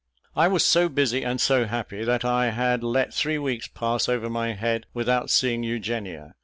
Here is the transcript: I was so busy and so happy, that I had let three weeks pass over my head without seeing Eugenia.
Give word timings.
I 0.35 0.47
was 0.47 0.65
so 0.65 0.89
busy 0.89 1.21
and 1.21 1.39
so 1.39 1.65
happy, 1.65 2.03
that 2.03 2.25
I 2.25 2.47
had 2.49 2.81
let 2.83 3.13
three 3.13 3.37
weeks 3.37 3.67
pass 3.67 4.09
over 4.09 4.31
my 4.31 4.53
head 4.53 4.87
without 4.95 5.29
seeing 5.29 5.61
Eugenia. 5.61 6.33